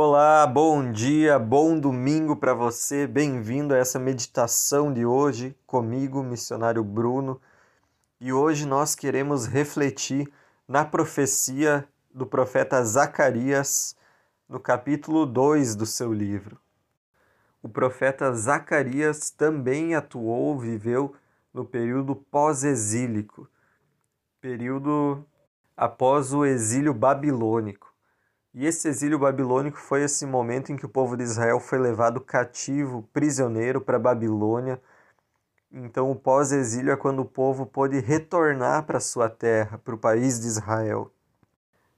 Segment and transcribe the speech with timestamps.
[0.00, 3.04] Olá, bom dia, bom domingo para você.
[3.04, 7.40] Bem-vindo a essa meditação de hoje comigo, missionário Bruno.
[8.20, 10.32] E hoje nós queremos refletir
[10.68, 11.84] na profecia
[12.14, 13.96] do profeta Zacarias,
[14.48, 16.60] no capítulo 2 do seu livro.
[17.60, 21.12] O profeta Zacarias também atuou, viveu
[21.52, 23.48] no período pós-exílico,
[24.40, 25.26] período
[25.76, 27.97] após o exílio babilônico.
[28.58, 32.20] E esse exílio babilônico foi esse momento em que o povo de Israel foi levado
[32.20, 34.82] cativo, prisioneiro para Babilônia.
[35.70, 40.40] Então, o pós-exílio é quando o povo pôde retornar para sua terra, para o país
[40.40, 41.08] de Israel.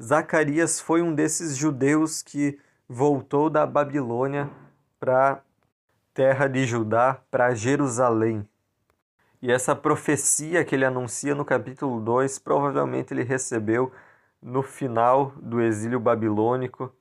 [0.00, 2.56] Zacarias foi um desses judeus que
[2.88, 4.48] voltou da Babilônia
[5.00, 5.38] para a
[6.14, 8.48] terra de Judá, para Jerusalém.
[9.42, 13.90] E essa profecia que ele anuncia no capítulo 2, provavelmente ele recebeu
[14.44, 16.94] no final do exílio babilônico,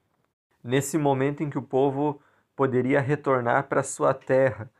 [0.63, 2.21] nesse momento em que o povo
[2.55, 4.71] poderia retornar para sua terra.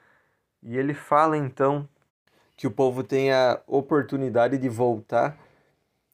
[0.62, 1.88] E ele fala então
[2.56, 5.38] que o povo tem a oportunidade de voltar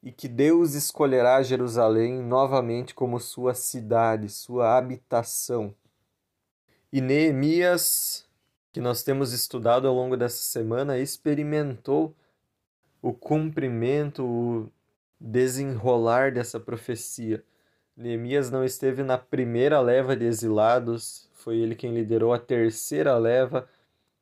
[0.02, 5.72] e que Deus escolherá Jerusalém novamente como sua cidade, sua habitação.
[6.92, 8.28] E Neemias
[8.72, 12.12] que nós temos estudado ao longo dessa semana experimentou
[13.00, 14.68] o cumprimento, o
[15.20, 17.44] desenrolar dessa profecia.
[17.96, 23.68] Neemias não esteve na primeira leva de exilados, foi ele quem liderou a terceira leva,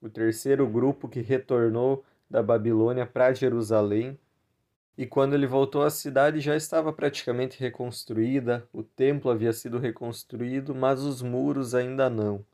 [0.00, 4.18] o terceiro grupo que retornou da Babilônia para Jerusalém.
[4.96, 10.74] E quando ele voltou à cidade já estava praticamente reconstruída, o templo havia sido reconstruído,
[10.74, 12.44] mas os muros ainda não.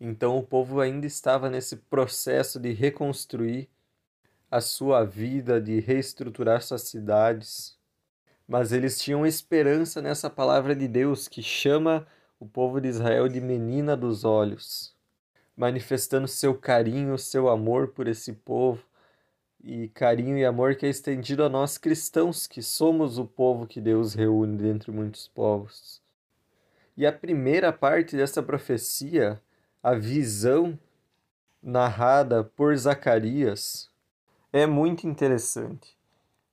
[0.00, 3.68] Então o povo ainda estava nesse processo de reconstruir
[4.50, 7.78] a sua vida, de reestruturar suas cidades.
[8.52, 12.06] Mas eles tinham esperança nessa palavra de Deus que chama
[12.38, 14.94] o povo de Israel de menina dos olhos,
[15.56, 18.84] manifestando seu carinho, seu amor por esse povo
[19.64, 23.80] e carinho e amor que é estendido a nós cristãos, que somos o povo que
[23.80, 26.02] Deus reúne dentre muitos povos.
[26.94, 29.40] E a primeira parte dessa profecia
[29.82, 30.78] a visão
[31.62, 33.88] narrada por Zacarias
[34.52, 36.01] é muito interessante.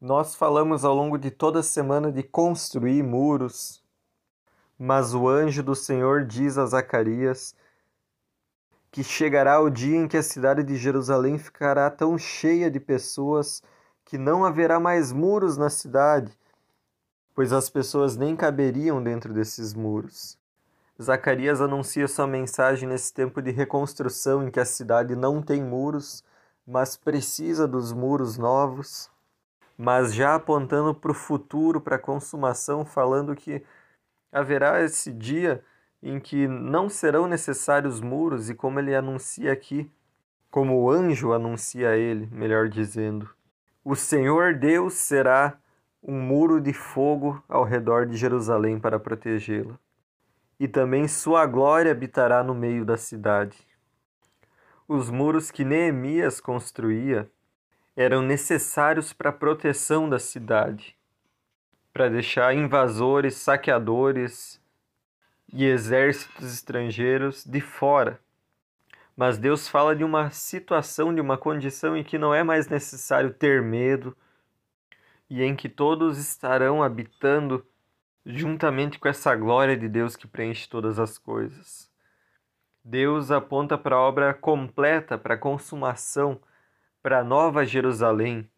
[0.01, 3.83] Nós falamos ao longo de toda a semana de construir muros,
[4.77, 7.53] mas o anjo do Senhor diz a Zacarias
[8.89, 13.61] que chegará o dia em que a cidade de Jerusalém ficará tão cheia de pessoas
[14.05, 16.31] que não haverá mais muros na cidade,
[17.35, 20.37] pois as pessoas nem caberiam dentro desses muros.
[21.01, 26.23] Zacarias anuncia sua mensagem nesse tempo de reconstrução em que a cidade não tem muros,
[26.65, 29.09] mas precisa dos muros novos,
[29.79, 33.63] mas já apontando para o futuro, para a consumação, falando que
[34.29, 35.63] haverá esse dia
[36.03, 39.89] em que não serão necessários muros, e como ele anuncia aqui,
[40.51, 43.29] como o anjo anuncia a ele, melhor dizendo,
[43.83, 45.57] o Senhor Deus será
[46.03, 49.79] um muro de fogo ao redor de Jerusalém para protegê-la
[50.59, 53.57] e também sua glória habitará no meio da cidade.
[54.87, 57.31] Os muros que Neemias construía
[57.95, 60.95] eram necessários para a proteção da cidade,
[61.91, 64.61] para deixar invasores, saqueadores
[65.51, 68.19] e exércitos estrangeiros de fora.
[69.15, 73.33] Mas Deus fala de uma situação, de uma condição em que não é mais necessário
[73.33, 74.15] ter medo
[75.29, 77.65] e em que todos estarão habitando
[78.25, 81.89] juntamente com essa glória de Deus que preenche todas as coisas.
[82.83, 86.39] Deus aponta para a obra completa, para a consumação,
[87.01, 88.49] para nova Jerusalém,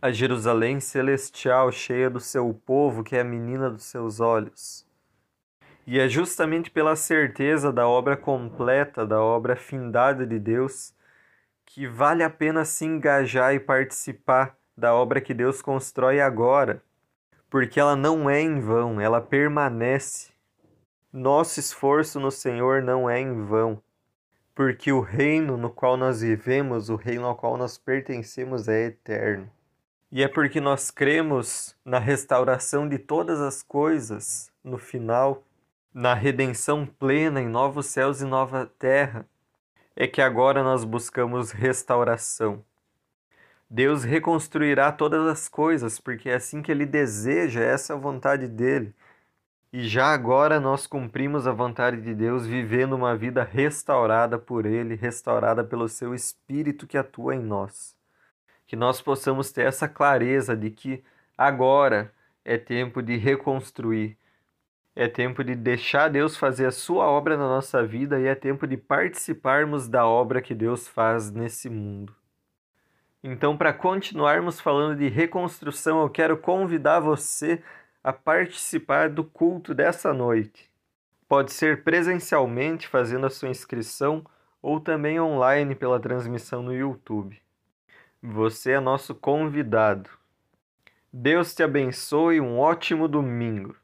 [0.00, 4.86] a Jerusalém celestial cheia do seu povo, que é a menina dos seus olhos.
[5.86, 10.94] E é justamente pela certeza da obra completa, da obra findada de Deus,
[11.64, 16.82] que vale a pena se engajar e participar da obra que Deus constrói agora
[17.54, 20.32] porque ela não é em vão, ela permanece.
[21.12, 23.80] Nosso esforço no Senhor não é em vão,
[24.54, 29.50] porque o reino no qual nós vivemos, o reino ao qual nós pertencemos é eterno.
[30.12, 35.42] E é porque nós cremos na restauração de todas as coisas no final,
[35.92, 39.26] na redenção plena em novos céus e nova terra,
[39.96, 42.64] é que agora nós buscamos restauração.
[43.68, 48.46] Deus reconstruirá todas as coisas, porque é assim que Ele deseja, essa é a vontade
[48.46, 48.94] dele.
[49.76, 54.94] E já agora nós cumprimos a vontade de Deus, vivendo uma vida restaurada por Ele,
[54.94, 57.96] restaurada pelo Seu Espírito que atua em nós.
[58.68, 61.02] Que nós possamos ter essa clareza de que
[61.36, 64.16] agora é tempo de reconstruir,
[64.94, 68.68] É tempo de deixar Deus fazer a sua obra na nossa vida e é tempo
[68.68, 72.14] de participarmos da obra que Deus faz nesse mundo.
[73.24, 77.60] Então, para continuarmos falando de reconstrução, eu quero convidar você
[78.04, 80.70] a participar do culto dessa noite.
[81.26, 84.24] Pode ser presencialmente, fazendo a sua inscrição,
[84.60, 87.40] ou também online pela transmissão no YouTube.
[88.22, 90.10] Você é nosso convidado.
[91.10, 93.74] Deus te abençoe, um ótimo domingo.